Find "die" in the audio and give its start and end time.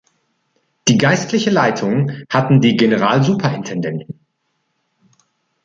0.87-0.97, 2.59-2.75